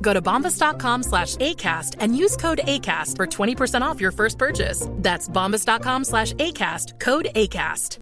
[0.00, 4.88] Go to bombas.com slash ACAST and use code ACAST for 20% off your first purchase.
[4.96, 7.98] That's bombas.com slash ACAST, code ACAST.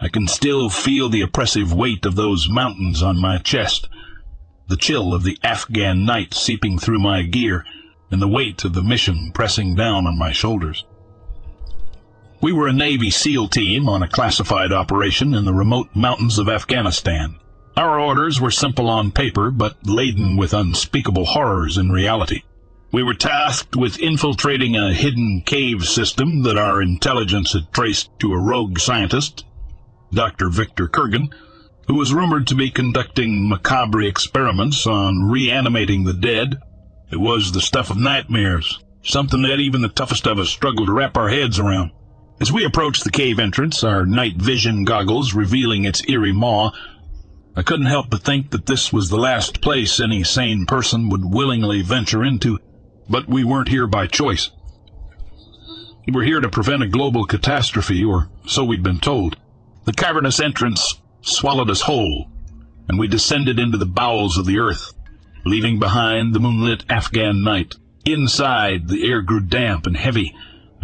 [0.00, 3.88] I can still feel the oppressive weight of those mountains on my chest,
[4.68, 7.64] the chill of the Afghan night seeping through my gear,
[8.10, 10.84] and the weight of the mission pressing down on my shoulders.
[12.44, 16.46] We were a Navy SEAL team on a classified operation in the remote mountains of
[16.46, 17.36] Afghanistan.
[17.74, 22.42] Our orders were simple on paper, but laden with unspeakable horrors in reality.
[22.92, 28.34] We were tasked with infiltrating a hidden cave system that our intelligence had traced to
[28.34, 29.46] a rogue scientist,
[30.12, 30.50] Dr.
[30.50, 31.32] Victor Kurgan,
[31.86, 36.56] who was rumored to be conducting macabre experiments on reanimating the dead.
[37.10, 40.92] It was the stuff of nightmares, something that even the toughest of us struggled to
[40.92, 41.90] wrap our heads around.
[42.40, 46.72] As we approached the cave entrance, our night vision goggles revealing its eerie maw,
[47.56, 51.24] I couldn't help but think that this was the last place any sane person would
[51.24, 52.58] willingly venture into,
[53.08, 54.50] but we weren't here by choice.
[56.06, 59.36] We were here to prevent a global catastrophe, or so we'd been told.
[59.84, 62.28] The cavernous entrance swallowed us whole,
[62.88, 64.92] and we descended into the bowels of the earth,
[65.44, 67.76] leaving behind the moonlit Afghan night.
[68.04, 70.34] Inside, the air grew damp and heavy,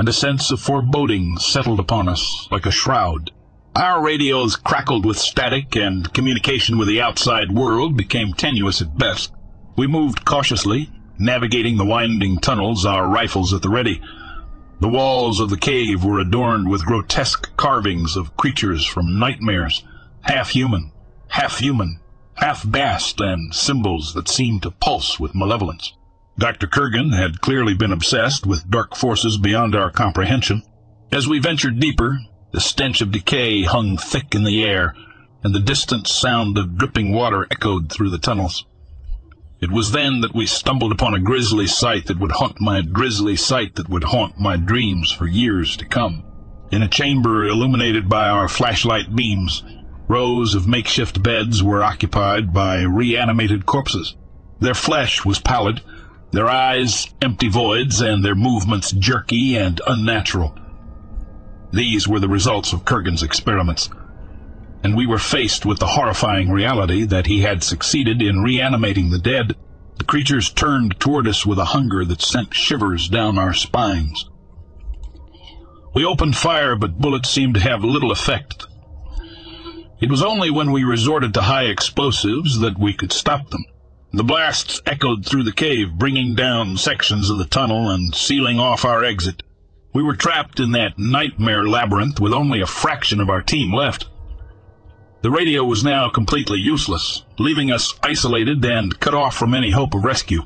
[0.00, 3.30] and a sense of foreboding settled upon us like a shroud.
[3.76, 9.30] Our radios crackled with static, and communication with the outside world became tenuous at best.
[9.76, 14.00] We moved cautiously, navigating the winding tunnels, our rifles at the ready.
[14.80, 19.84] The walls of the cave were adorned with grotesque carvings of creatures from nightmares,
[20.22, 20.92] half human,
[21.28, 22.00] half human,
[22.36, 25.92] half bast, and symbols that seemed to pulse with malevolence.
[26.40, 26.66] Dr.
[26.68, 30.62] Kurgan had clearly been obsessed with dark forces beyond our comprehension.
[31.12, 32.18] As we ventured deeper,
[32.52, 34.94] the stench of decay hung thick in the air,
[35.44, 38.64] and the distant sound of dripping water echoed through the tunnels.
[39.60, 43.36] It was then that we stumbled upon a grisly sight that would haunt my grisly
[43.36, 46.24] sight that would haunt my dreams for years to come.
[46.72, 49.62] In a chamber illuminated by our flashlight beams,
[50.08, 54.16] rows of makeshift beds were occupied by reanimated corpses.
[54.58, 55.82] Their flesh was pallid,
[56.32, 60.56] their eyes empty voids, and their movements jerky and unnatural.
[61.72, 63.88] These were the results of Kurgan's experiments.
[64.82, 69.18] And we were faced with the horrifying reality that he had succeeded in reanimating the
[69.18, 69.56] dead.
[69.98, 74.28] The creatures turned toward us with a hunger that sent shivers down our spines.
[75.94, 78.66] We opened fire, but bullets seemed to have little effect.
[80.00, 83.64] It was only when we resorted to high explosives that we could stop them.
[84.12, 88.84] The blasts echoed through the cave, bringing down sections of the tunnel and sealing off
[88.84, 89.44] our exit.
[89.94, 94.08] We were trapped in that nightmare labyrinth with only a fraction of our team left.
[95.22, 99.94] The radio was now completely useless, leaving us isolated and cut off from any hope
[99.94, 100.42] of rescue.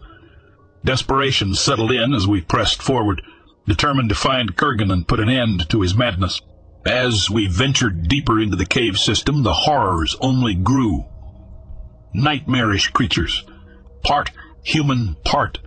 [0.84, 3.22] Desperation settled in as we pressed forward,
[3.66, 6.42] determined to find Kurgan and put an end to his madness.
[6.84, 11.06] As we ventured deeper into the cave system, the horrors only grew.
[12.12, 13.42] Nightmarish creatures,
[14.04, 14.30] part
[14.62, 15.58] human, part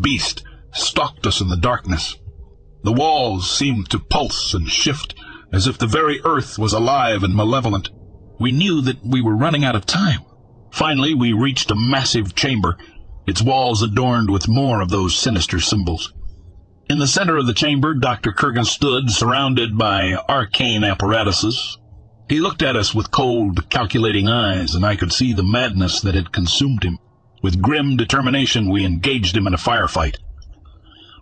[0.00, 0.42] beast,
[0.72, 2.16] stalked us in the darkness.
[2.82, 5.14] The walls seemed to pulse and shift,
[5.52, 7.88] as if the very earth was alive and malevolent.
[8.38, 10.20] We knew that we were running out of time.
[10.70, 12.76] Finally, we reached a massive chamber,
[13.26, 16.12] its walls adorned with more of those sinister symbols.
[16.90, 18.32] In the center of the chamber, Dr.
[18.32, 21.78] Kurgan stood, surrounded by arcane apparatuses.
[22.28, 26.14] He looked at us with cold, calculating eyes, and I could see the madness that
[26.14, 26.98] had consumed him.
[27.44, 30.16] With grim determination, we engaged him in a firefight.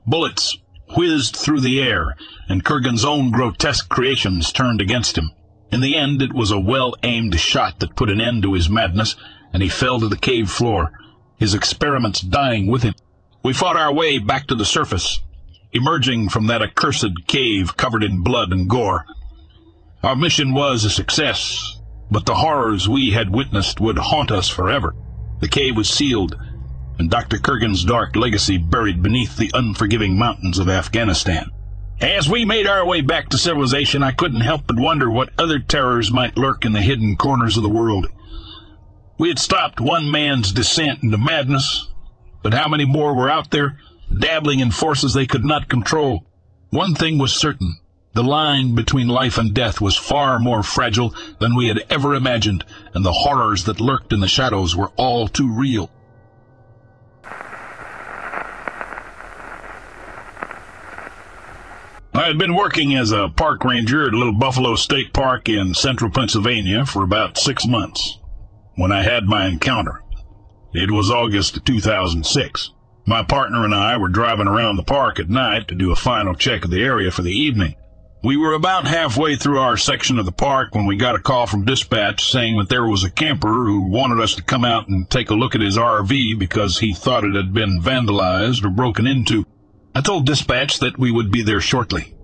[0.06, 0.56] Bullets
[0.96, 2.14] whizzed through the air,
[2.48, 5.32] and Kurgan's own grotesque creations turned against him.
[5.72, 9.16] In the end, it was a well-aimed shot that put an end to his madness,
[9.52, 10.92] and he fell to the cave floor,
[11.38, 12.94] his experiments dying with him.
[13.42, 15.20] We fought our way back to the surface,
[15.72, 19.06] emerging from that accursed cave covered in blood and gore.
[20.04, 21.80] Our mission was a success,
[22.12, 24.94] but the horrors we had witnessed would haunt us forever.
[25.42, 26.36] The cave was sealed,
[27.00, 27.36] and Dr.
[27.36, 31.50] Kurgan's dark legacy buried beneath the unforgiving mountains of Afghanistan.
[32.00, 35.58] As we made our way back to civilization, I couldn't help but wonder what other
[35.58, 38.06] terrors might lurk in the hidden corners of the world.
[39.18, 41.88] We had stopped one man's descent into madness,
[42.44, 43.80] but how many more were out there,
[44.16, 46.24] dabbling in forces they could not control?
[46.70, 47.80] One thing was certain.
[48.14, 52.62] The line between life and death was far more fragile than we had ever imagined,
[52.93, 55.91] and the horrors that lurked in the shadows were all too real.
[62.14, 66.11] I had been working as a park ranger at little Buffalo State Park in central
[66.11, 68.19] Pennsylvania for about six months
[68.76, 70.03] when I had my encounter.
[70.75, 72.70] It was August of 2006.
[73.06, 76.35] My partner and I were driving around the park at night to do a final
[76.35, 77.75] check of the area for the evening.
[78.24, 81.48] We were about halfway through our section of the park when we got a call
[81.48, 85.10] from dispatch saying that there was a camper who wanted us to come out and
[85.10, 89.08] take a look at his RV because he thought it had been vandalized or broken
[89.08, 89.44] into.
[89.92, 92.14] I told dispatch that we would be there shortly.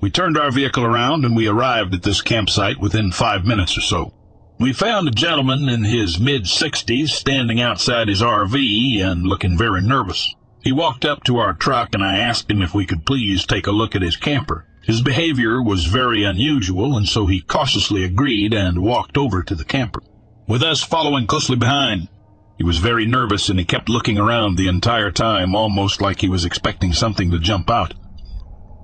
[0.00, 3.80] We turned our vehicle around and we arrived at this campsite within five minutes or
[3.80, 4.14] so.
[4.60, 10.32] We found a gentleman in his mid-sixties standing outside his RV and looking very nervous.
[10.62, 13.66] He walked up to our truck and I asked him if we could please take
[13.66, 14.68] a look at his camper.
[14.82, 19.64] His behavior was very unusual, and so he cautiously agreed and walked over to the
[19.64, 20.02] camper,
[20.48, 22.08] with us following closely behind.
[22.56, 26.28] He was very nervous and he kept looking around the entire time, almost like he
[26.28, 27.94] was expecting something to jump out.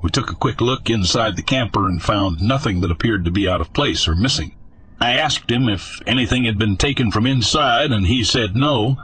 [0.03, 3.49] We took a quick look inside the camper and found nothing that appeared to be
[3.49, 4.55] out of place or missing.
[5.01, 8.97] I asked him if anything had been taken from inside, and he said no,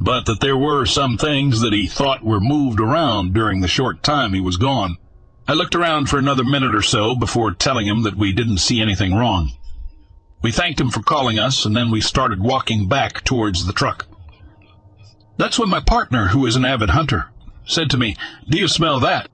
[0.00, 4.02] but that there were some things that he thought were moved around during the short
[4.02, 4.96] time he was gone.
[5.48, 8.80] I looked around for another minute or so before telling him that we didn't see
[8.80, 9.52] anything wrong.
[10.42, 14.06] We thanked him for calling us, and then we started walking back towards the truck.
[15.36, 17.30] That's when my partner, who is an avid hunter,
[17.64, 18.16] said to me,
[18.48, 19.28] Do you smell that?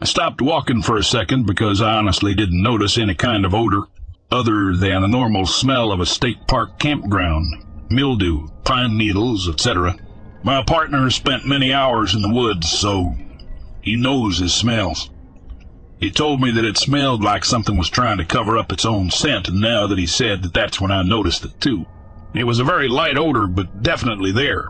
[0.00, 3.82] I stopped walking for a second because I honestly didn't notice any kind of odor
[4.30, 9.96] other than a normal smell of a state park campground, mildew, pine needles, etc.
[10.42, 13.14] My partner spent many hours in the woods, so
[13.82, 15.10] he knows his smells.
[16.00, 19.10] He told me that it smelled like something was trying to cover up its own
[19.10, 21.86] scent, and now that he said that that's when I noticed it too.
[22.34, 24.68] It was a very light odor, but definitely there.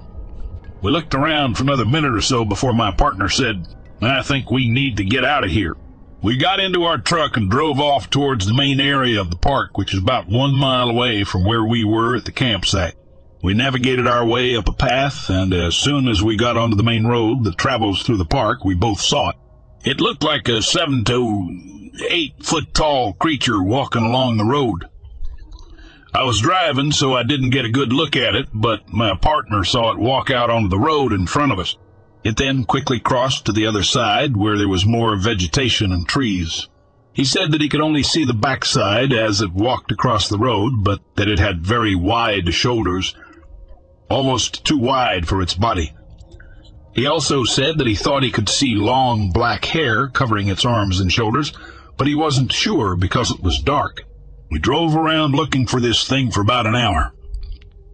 [0.80, 3.66] We looked around for another minute or so before my partner said,
[4.00, 5.76] I think we need to get out of here.
[6.22, 9.76] We got into our truck and drove off towards the main area of the park,
[9.76, 12.94] which is about one mile away from where we were at the campsite.
[13.42, 16.82] We navigated our way up a path, and as soon as we got onto the
[16.82, 19.36] main road that travels through the park, we both saw it.
[19.84, 24.86] It looked like a seven to eight foot tall creature walking along the road.
[26.12, 29.62] I was driving, so I didn't get a good look at it, but my partner
[29.62, 31.76] saw it walk out onto the road in front of us.
[32.24, 36.68] It then quickly crossed to the other side, where there was more vegetation and trees.
[37.12, 40.82] He said that he could only see the backside as it walked across the road,
[40.82, 43.14] but that it had very wide shoulders,
[44.10, 45.92] almost too wide for its body.
[46.98, 50.98] He also said that he thought he could see long black hair covering its arms
[50.98, 51.52] and shoulders,
[51.96, 54.02] but he wasn't sure because it was dark.
[54.50, 57.14] We drove around looking for this thing for about an hour.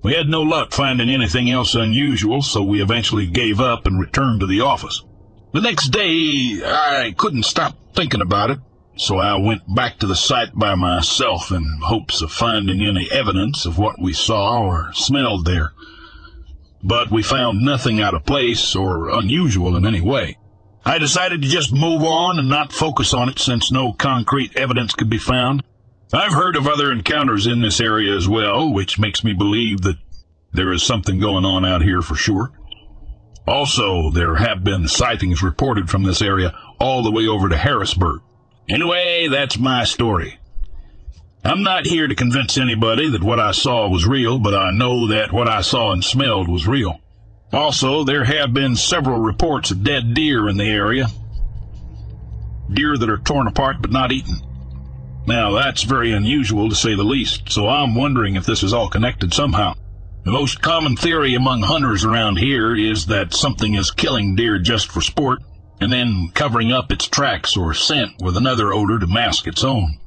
[0.02, 4.40] We had no luck finding anything else unusual, so we eventually gave up and returned
[4.40, 5.02] to the office.
[5.52, 8.58] The next day, I couldn't stop thinking about it,
[8.96, 13.66] so I went back to the site by myself in hopes of finding any evidence
[13.66, 15.74] of what we saw or smelled there.
[16.84, 20.36] But we found nothing out of place or unusual in any way.
[20.84, 24.94] I decided to just move on and not focus on it since no concrete evidence
[24.94, 25.62] could be found.
[26.12, 29.96] I've heard of other encounters in this area as well, which makes me believe that
[30.52, 32.52] there is something going on out here for sure.
[33.46, 38.20] Also, there have been sightings reported from this area all the way over to Harrisburg.
[38.68, 40.38] Anyway, that's my story.
[41.46, 45.08] I'm not here to convince anybody that what I saw was real, but I know
[45.08, 47.00] that what I saw and smelled was real.
[47.52, 51.06] Also, there have been several reports of dead deer in the area.
[52.72, 54.36] Deer that are torn apart but not eaten.
[55.26, 58.88] Now, that's very unusual to say the least, so I'm wondering if this is all
[58.88, 59.74] connected somehow.
[60.24, 64.90] The most common theory among hunters around here is that something is killing deer just
[64.90, 65.40] for sport,
[65.78, 69.98] and then covering up its tracks or scent with another odor to mask its own.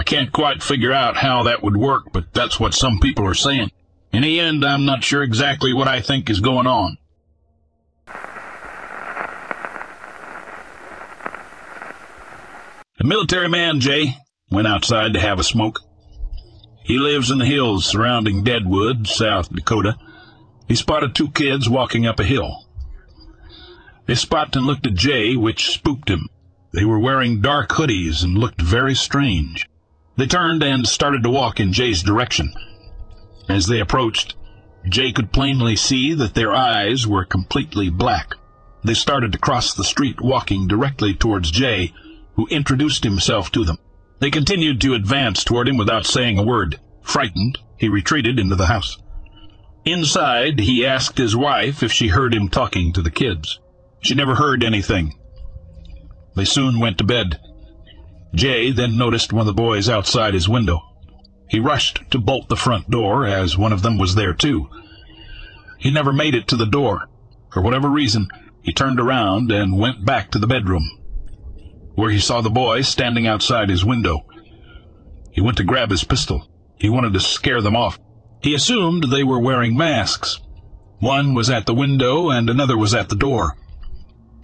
[0.00, 3.34] I can't quite figure out how that would work, but that's what some people are
[3.34, 3.70] saying.
[4.14, 6.96] In the end, I'm not sure exactly what I think is going on.
[12.96, 14.16] The military man, Jay,
[14.50, 15.80] went outside to have a smoke.
[16.82, 19.98] He lives in the hills surrounding Deadwood, South Dakota.
[20.66, 22.66] He spotted two kids walking up a hill.
[24.06, 26.30] They stopped and looked at Jay, which spooked him.
[26.72, 29.66] They were wearing dark hoodies and looked very strange.
[30.20, 32.52] They turned and started to walk in Jay's direction.
[33.48, 34.34] As they approached,
[34.86, 38.34] Jay could plainly see that their eyes were completely black.
[38.84, 41.94] They started to cross the street, walking directly towards Jay,
[42.34, 43.78] who introduced himself to them.
[44.18, 46.78] They continued to advance toward him without saying a word.
[47.00, 48.98] Frightened, he retreated into the house.
[49.86, 53.58] Inside, he asked his wife if she heard him talking to the kids.
[54.02, 55.18] She never heard anything.
[56.36, 57.40] They soon went to bed.
[58.34, 60.80] Jay then noticed one of the boys outside his window.
[61.48, 64.68] He rushed to bolt the front door, as one of them was there too.
[65.78, 67.08] He never made it to the door.
[67.52, 68.28] For whatever reason,
[68.62, 70.88] he turned around and went back to the bedroom,
[71.94, 74.24] where he saw the boy standing outside his window.
[75.32, 76.48] He went to grab his pistol.
[76.78, 77.98] He wanted to scare them off.
[78.42, 80.40] He assumed they were wearing masks.
[80.98, 83.56] One was at the window and another was at the door.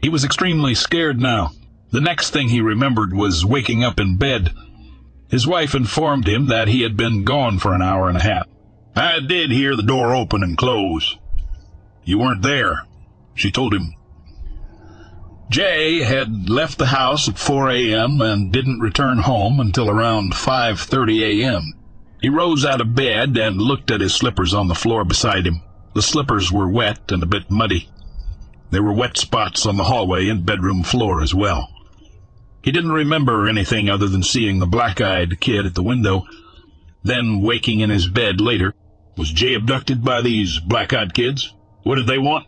[0.02, 1.52] He was extremely scared now.
[1.92, 4.52] The next thing he remembered was waking up in bed.
[5.30, 8.46] His wife informed him that he had been gone for an hour and a half.
[8.94, 11.16] I did hear the door open and close.
[12.04, 12.86] You weren't there,
[13.34, 13.94] she told him.
[15.48, 18.20] Jay had left the house at 4 a.m.
[18.20, 21.72] and didn't return home until around 5.30 a.m.
[22.20, 25.62] He rose out of bed and looked at his slippers on the floor beside him.
[25.94, 27.88] The slippers were wet and a bit muddy.
[28.70, 31.68] There were wet spots on the hallway and bedroom floor as well.
[32.62, 36.24] He didn't remember anything other than seeing the black-eyed kid at the window,
[37.04, 38.74] then waking in his bed later.
[39.16, 41.54] Was Jay abducted by these black-eyed kids?
[41.84, 42.46] What did they want?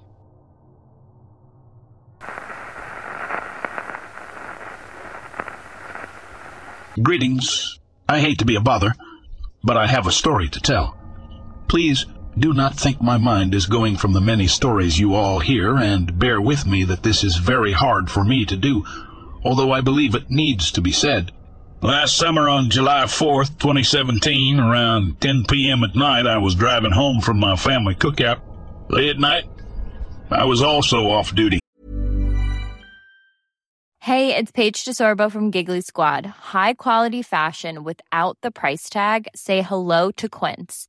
[7.00, 7.78] Greetings.
[8.08, 8.94] I hate to be a bother,
[9.62, 10.98] but I have a story to tell.
[11.68, 15.76] Please do not think my mind is going from the many stories you all hear,
[15.76, 18.84] and bear with me that this is very hard for me to do,
[19.44, 21.32] although I believe it needs to be said.
[21.80, 25.84] Last summer on July 4th, 2017, around 10 p.m.
[25.84, 28.40] at night, I was driving home from my family cookout.
[28.88, 29.44] Late at night,
[30.30, 31.60] I was also off duty.
[34.00, 36.26] Hey, it's Paige DeSorbo from Giggly Squad.
[36.26, 39.28] High quality fashion without the price tag?
[39.36, 40.88] Say hello to Quince.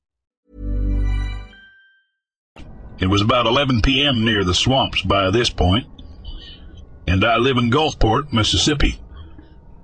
[3.01, 4.23] It was about 11 p.m.
[4.23, 5.87] near the swamps by this point,
[7.07, 9.01] and I live in Gulfport, Mississippi.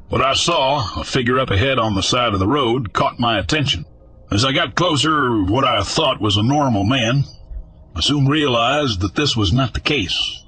[0.10, 3.40] What I saw, a figure up ahead on the side of the road, caught my
[3.40, 3.86] attention.
[4.32, 7.24] As I got closer, what I thought was a normal man,
[7.96, 10.46] I soon realized that this was not the case.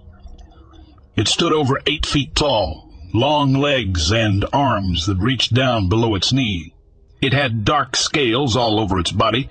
[1.16, 6.32] It stood over eight feet tall, long legs and arms that reached down below its
[6.32, 6.76] knee.
[7.20, 9.50] It had dark scales all over its body,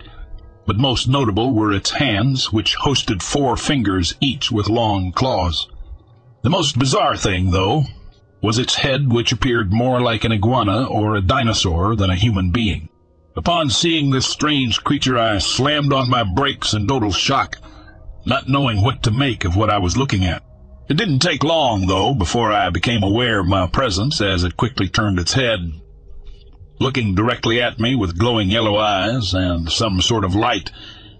[0.69, 5.67] but most notable were its hands, which hosted four fingers each with long claws.
[6.43, 7.85] The most bizarre thing, though,
[8.43, 12.51] was its head, which appeared more like an iguana or a dinosaur than a human
[12.51, 12.91] being.
[13.35, 17.57] Upon seeing this strange creature, I slammed on my brakes in total shock,
[18.27, 20.43] not knowing what to make of what I was looking at.
[20.87, 24.87] It didn't take long, though, before I became aware of my presence as it quickly
[24.87, 25.73] turned its head,
[26.79, 30.71] looking directly at me with glowing yellow eyes and some sort of light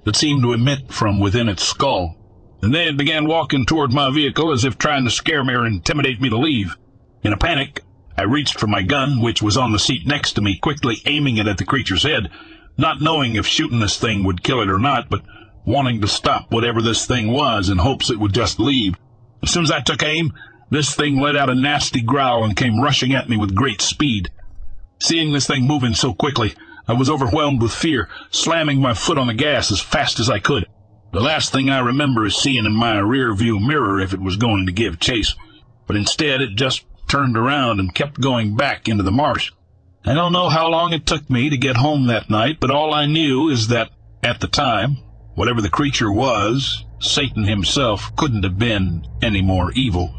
[0.05, 2.17] that seemed to emit from within its skull.
[2.63, 5.67] And then it began walking toward my vehicle as if trying to scare me or
[5.67, 6.77] intimidate me to leave.
[7.23, 7.83] In a panic,
[8.17, 11.37] I reached for my gun, which was on the seat next to me, quickly aiming
[11.37, 12.31] it at the creature's head,
[12.77, 15.23] not knowing if shooting this thing would kill it or not, but
[15.65, 18.95] wanting to stop whatever this thing was in hopes it would just leave.
[19.43, 20.33] As soon as I took aim,
[20.71, 24.31] this thing let out a nasty growl and came rushing at me with great speed.
[25.01, 26.55] Seeing this thing moving so quickly,
[26.87, 30.39] I was overwhelmed with fear, slamming my foot on the gas as fast as I
[30.39, 30.67] could.
[31.13, 34.37] The last thing I remember is seeing in my rear view mirror if it was
[34.37, 35.35] going to give chase,
[35.87, 39.53] but instead it just turned around and kept going back into the marsh.
[40.05, 42.93] I don't know how long it took me to get home that night, but all
[42.93, 43.91] I knew is that,
[44.23, 44.97] at the time,
[45.35, 50.15] whatever the creature was, Satan himself couldn't have been any more evil.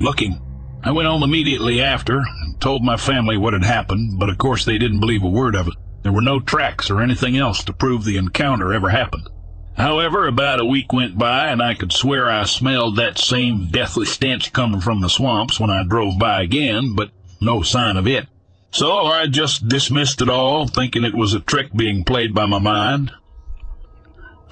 [0.00, 0.40] Looking,
[0.82, 2.22] I went home immediately after
[2.60, 5.68] told my family what had happened, but of course they didn't believe a word of
[5.68, 5.74] it.
[6.02, 9.28] There were no tracks or anything else to prove the encounter ever happened.
[9.76, 14.06] However, about a week went by, and I could swear I smelled that same deathly
[14.06, 18.26] stench coming from the swamps when I drove by again, but no sign of it.
[18.72, 22.58] So I just dismissed it all, thinking it was a trick being played by my
[22.58, 23.12] mind.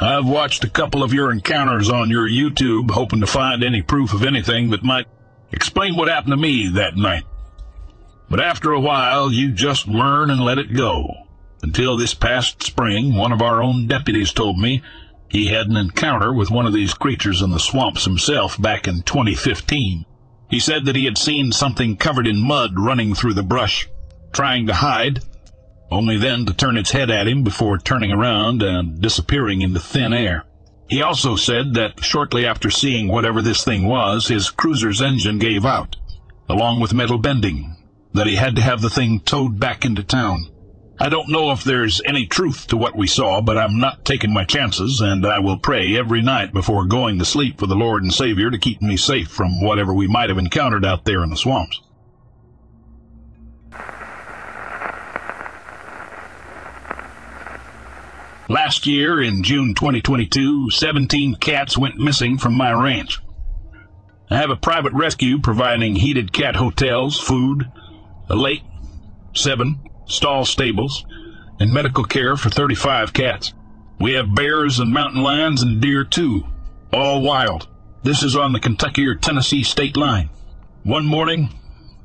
[0.00, 4.12] I've watched a couple of your encounters on your YouTube, hoping to find any proof
[4.14, 5.06] of anything that might
[5.52, 7.24] explain what happened to me that night.
[8.30, 11.14] But after a while, you just learn and let it go.
[11.62, 14.82] Until this past spring, one of our own deputies told me
[15.28, 19.02] he had an encounter with one of these creatures in the swamps himself back in
[19.02, 20.04] 2015.
[20.50, 23.88] He said that he had seen something covered in mud running through the brush,
[24.32, 25.20] trying to hide,
[25.90, 30.12] only then to turn its head at him before turning around and disappearing into thin
[30.12, 30.44] air.
[30.88, 35.66] He also said that shortly after seeing whatever this thing was, his cruiser's engine gave
[35.66, 35.96] out,
[36.48, 37.76] along with metal bending,
[38.14, 40.50] that he had to have the thing towed back into town.
[41.00, 44.32] I don't know if there's any truth to what we saw, but I'm not taking
[44.32, 48.02] my chances, and I will pray every night before going to sleep for the Lord
[48.02, 51.30] and Savior to keep me safe from whatever we might have encountered out there in
[51.30, 51.80] the swamps.
[58.50, 63.20] Last year, in June 2022, 17 cats went missing from my ranch.
[64.30, 67.70] I have a private rescue providing heated cat hotels, food,
[68.28, 68.62] a lake,
[69.34, 71.04] seven stall stables,
[71.60, 73.52] and medical care for 35 cats.
[74.00, 76.46] We have bears and mountain lions and deer too,
[76.92, 77.68] all wild.
[78.02, 80.30] This is on the Kentucky or Tennessee state line.
[80.84, 81.50] One morning,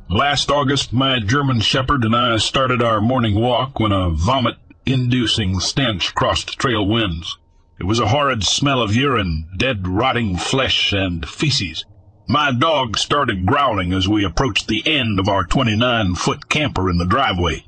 [0.09, 4.55] last August, my German Shepherd and I started our morning walk when a vomit
[4.85, 7.37] inducing stench crossed trail winds.
[7.79, 11.85] It was a horrid smell of urine, dead rotting flesh, and feces.
[12.27, 16.97] My dog started growling as we approached the end of our 29 foot camper in
[16.97, 17.65] the driveway.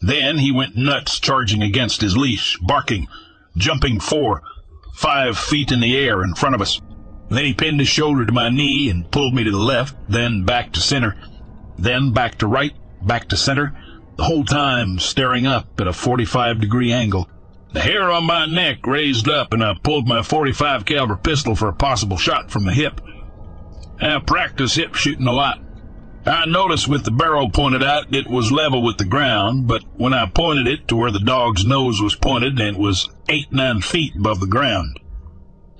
[0.00, 3.08] Then he went nuts, charging against his leash, barking,
[3.56, 4.42] jumping four,
[4.94, 6.80] five feet in the air in front of us.
[7.30, 10.44] Then he pinned his shoulder to my knee and pulled me to the left, then
[10.44, 11.16] back to center,
[11.78, 13.74] then back to right, back to center,
[14.16, 17.28] the whole time staring up at a 45 degree angle.
[17.72, 21.68] The hair on my neck raised up and I pulled my 45 caliber pistol for
[21.68, 23.00] a possible shot from the hip.
[24.02, 25.60] I practice hip shooting a lot.
[26.26, 30.12] I noticed with the barrel pointed out it was level with the ground, but when
[30.12, 34.14] I pointed it to where the dog's nose was pointed, it was eight, nine feet
[34.16, 34.98] above the ground.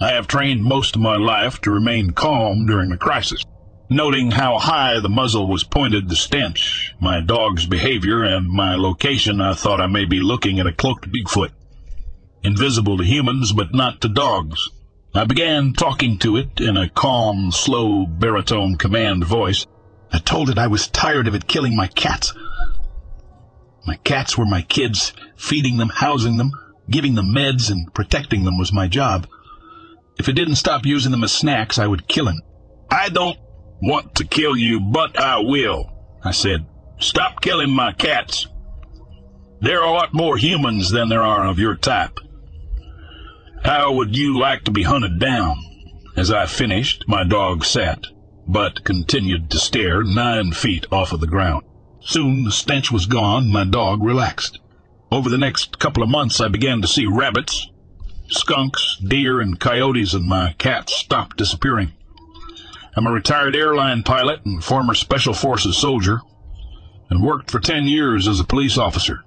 [0.01, 3.45] I have trained most of my life to remain calm during a crisis.
[3.91, 9.41] Noting how high the muzzle was pointed, the stench, my dog's behavior, and my location,
[9.41, 11.51] I thought I may be looking at a cloaked Bigfoot.
[12.45, 14.71] Invisible to humans, but not to dogs.
[15.15, 19.67] I began talking to it in a calm, slow, baritone command voice.
[20.11, 22.33] I told it I was tired of it killing my cats.
[23.87, 25.13] My cats were my kids.
[25.37, 26.53] Feeding them, housing them,
[26.89, 29.27] giving them meds, and protecting them was my job.
[30.19, 32.41] If it didn't stop using them as snacks, I would kill him.
[32.91, 33.39] I don't
[33.83, 35.91] want to kill you, but I will,
[36.25, 36.65] I said.
[37.01, 38.47] Stop killing my cats.
[39.61, 42.19] There are a lot more humans than there are of your type.
[43.65, 45.57] How would you like to be hunted down?
[46.17, 48.07] As I finished, my dog sat,
[48.47, 51.65] but continued to stare nine feet off of the ground.
[52.01, 54.59] Soon the stench was gone, my dog relaxed.
[55.13, 57.71] Over the next couple of months, I began to see rabbits,
[58.27, 61.93] skunks, deer, and coyotes, and my cats stopped disappearing.
[62.97, 66.21] I'm a retired airline pilot and former Special Forces soldier,
[67.09, 69.23] and worked for 10 years as a police officer.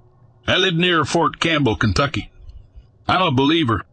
[0.46, 2.30] I live near Fort Campbell, Kentucky.
[3.08, 3.86] I'm a believer.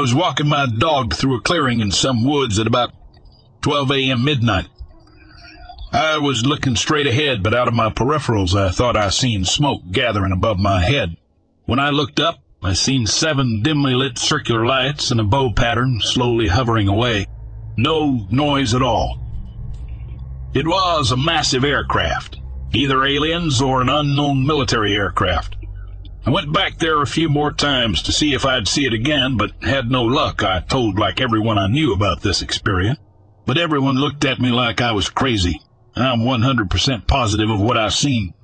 [0.00, 2.94] I was walking my dog through a clearing in some woods at about
[3.60, 4.24] 12 a.m.
[4.24, 4.66] midnight.
[5.92, 9.82] I was looking straight ahead, but out of my peripherals I thought I seen smoke
[9.92, 11.18] gathering above my head.
[11.66, 16.00] When I looked up, I seen seven dimly lit circular lights in a bow pattern
[16.00, 17.26] slowly hovering away.
[17.76, 19.20] No noise at all.
[20.54, 22.38] It was a massive aircraft,
[22.72, 25.56] either aliens or an unknown military aircraft.
[26.26, 29.38] I went back there a few more times to see if I'd see it again,
[29.38, 30.42] but had no luck.
[30.42, 32.98] I told like everyone I knew about this experience,
[33.46, 35.60] but everyone looked at me like I was crazy.
[35.96, 38.34] I'm 100% positive of what I've seen.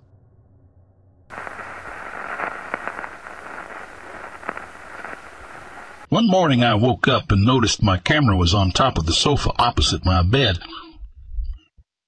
[6.08, 9.50] One morning I woke up and noticed my camera was on top of the sofa
[9.58, 10.58] opposite my bed.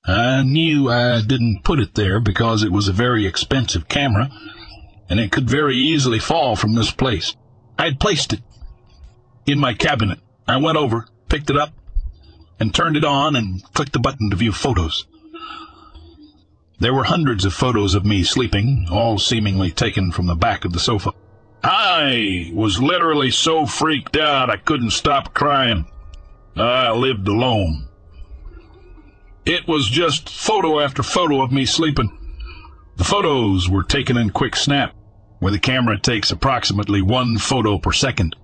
[0.07, 4.31] I knew I didn't put it there because it was a very expensive camera,
[5.09, 7.35] and it could very easily fall from this place.
[7.79, 8.41] I had placed it
[9.47, 10.19] in my cabinet.
[10.47, 11.73] I went over, picked it up,
[12.61, 15.07] and turned it on and clicked the button to view photos.
[16.81, 20.73] There were hundreds of photos of me sleeping, all seemingly taken from the back of
[20.73, 21.13] the sofa.
[21.63, 25.87] I was literally so freaked out I couldn't stop crying.
[26.57, 27.89] I lived alone.
[29.45, 32.17] It was just photo after photo of me sleeping.
[32.97, 34.95] The photos were taken in quick snap,
[35.39, 38.35] where the camera takes approximately one photo per second.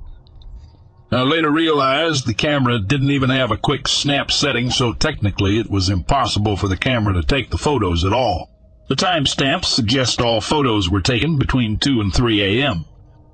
[1.10, 5.70] I later realized the camera didn't even have a quick snap setting, so technically it
[5.70, 8.50] was impossible for the camera to take the photos at all.
[8.88, 12.84] The timestamps suggest all photos were taken between 2 and 3 a.m.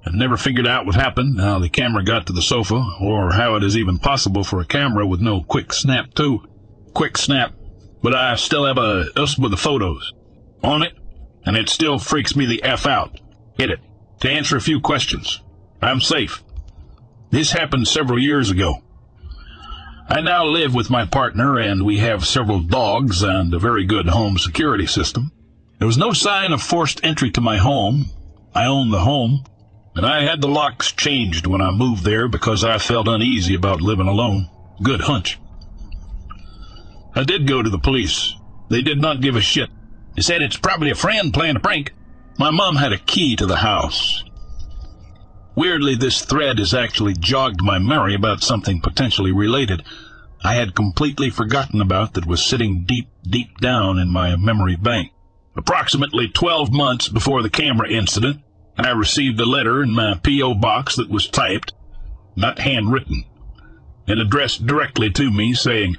[0.06, 3.56] I've never figured out what happened, how the camera got to the sofa, or how
[3.56, 6.40] it is even possible for a camera with no quick snap to
[6.94, 7.54] quick snap.
[8.02, 10.12] But I still have a us with the photos
[10.62, 10.94] on it,
[11.44, 13.18] and it still freaks me the F out.
[13.60, 13.80] Hit it.
[14.20, 15.42] To answer a few questions.
[15.82, 16.42] I'm safe.
[17.30, 18.82] This happened several years ago.
[20.08, 24.08] I now live with my partner, and we have several dogs and a very good
[24.08, 25.30] home security system.
[25.78, 28.06] There was no sign of forced entry to my home.
[28.54, 29.44] I own the home,
[29.94, 33.82] and I had the locks changed when I moved there because I felt uneasy about
[33.82, 34.48] living alone.
[34.82, 35.38] Good hunch.
[37.14, 38.34] I did go to the police.
[38.70, 39.68] They did not give a shit.
[40.16, 41.92] They said it's probably a friend playing a prank.
[42.40, 44.24] My mom had a key to the house.
[45.54, 49.82] Weirdly, this thread has actually jogged my memory about something potentially related.
[50.42, 55.12] I had completely forgotten about that was sitting deep, deep down in my memory bank.
[55.54, 58.40] Approximately 12 months before the camera incident,
[58.78, 60.54] I received a letter in my P.O.
[60.54, 61.74] box that was typed,
[62.36, 63.22] not handwritten,
[64.06, 65.98] and addressed directly to me saying,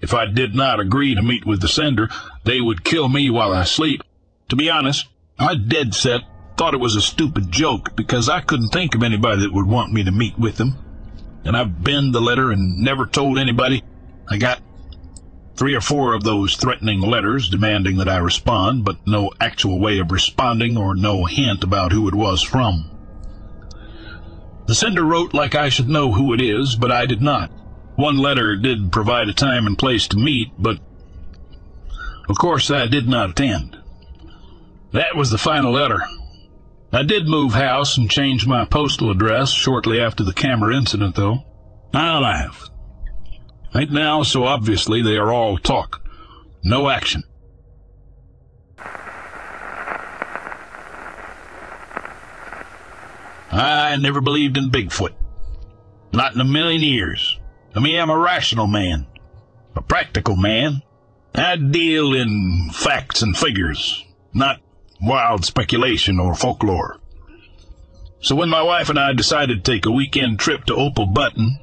[0.00, 2.10] if I did not agree to meet with the sender,
[2.44, 4.02] they would kill me while I sleep.
[4.50, 6.22] To be honest, I dead set
[6.56, 9.92] thought it was a stupid joke because I couldn't think of anybody that would want
[9.92, 10.76] me to meet with them.
[11.44, 13.82] And I've been the letter and never told anybody.
[14.28, 14.62] I got
[15.56, 19.98] three or four of those threatening letters demanding that I respond, but no actual way
[19.98, 22.90] of responding or no hint about who it was from.
[24.66, 27.50] The sender wrote like I should know who it is, but I did not.
[27.96, 30.78] One letter did provide a time and place to meet, but
[32.28, 33.78] of course I did not attend.
[34.94, 36.00] That was the final letter.
[36.92, 41.38] I did move house and change my postal address shortly after the camera incident, though.
[41.92, 42.70] I laugh.
[43.74, 46.00] Right now, so obviously they are all talk.
[46.62, 47.24] No action.
[53.50, 55.14] I never believed in Bigfoot.
[56.12, 57.40] Not in a million years.
[57.74, 59.08] I mean, I'm a rational man.
[59.74, 60.82] A practical man.
[61.34, 64.60] I deal in facts and figures, not
[65.00, 66.98] wild speculation or folklore.
[68.20, 71.58] So when my wife and I decided to take a weekend trip to Opal Button,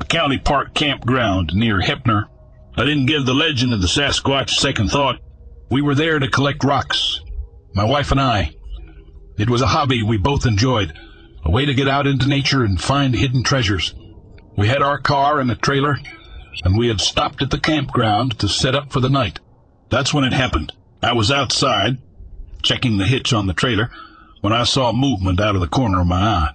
[0.00, 2.26] a county park campground near Heppner,
[2.76, 5.20] I didn't give the legend of the Sasquatch second thought.
[5.70, 7.20] We were there to collect rocks.
[7.74, 8.54] My wife and I.
[9.36, 10.92] It was a hobby we both enjoyed,
[11.44, 13.94] a way to get out into nature and find hidden treasures.
[14.56, 15.98] We had our car and a trailer,
[16.64, 19.40] and we had stopped at the campground to set up for the night.
[19.88, 20.72] That's when it happened.
[21.02, 21.98] I was outside,
[22.62, 23.90] checking the hitch on the trailer,
[24.40, 26.50] when I saw movement out of the corner of my eye.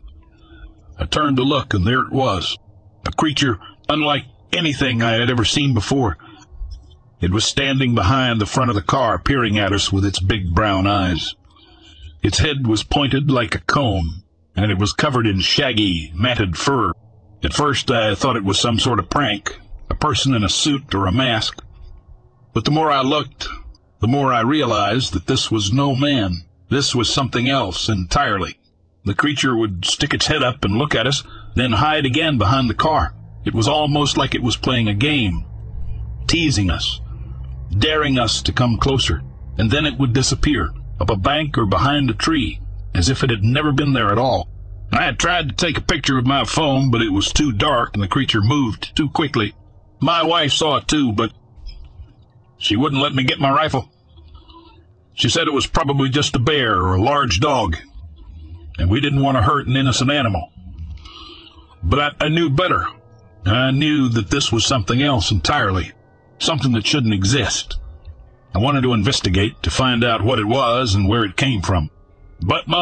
[0.98, 2.58] I turned to look, and there it was.
[3.06, 6.18] A creature unlike anything I had ever seen before.
[7.22, 10.54] It was standing behind the front of the car, peering at us with its big
[10.54, 11.36] brown eyes.
[12.22, 14.24] Its head was pointed like a comb,
[14.56, 16.92] and it was covered in shaggy, matted fur.
[17.44, 20.96] At first I thought it was some sort of prank, a person in a suit
[20.96, 21.64] or a mask.
[22.54, 23.48] But the more I looked,
[24.00, 26.44] the more I realized that this was no man.
[26.70, 28.58] This was something else entirely.
[29.06, 31.24] The creature would stick its head up and look at us,
[31.56, 33.14] then hide again behind the car.
[33.46, 35.46] It was almost like it was playing a game,
[36.28, 37.00] teasing us,
[37.78, 39.22] daring us to come closer,
[39.58, 42.60] and then it would disappear, up a bank or behind a tree,
[42.94, 44.50] as if it had never been there at all.
[44.92, 47.92] I had tried to take a picture with my phone, but it was too dark
[47.94, 49.54] and the creature moved too quickly.
[50.00, 51.32] My wife saw it too, but
[52.58, 53.90] she wouldn't let me get my rifle.
[55.14, 57.78] She said it was probably just a bear or a large dog,
[58.78, 60.52] and we didn't want to hurt an innocent animal.
[61.84, 62.88] But I, I knew better.
[63.46, 65.92] I knew that this was something else entirely,
[66.40, 67.78] something that shouldn't exist.
[68.54, 71.92] I wanted to investigate to find out what it was and where it came from.
[72.42, 72.82] But my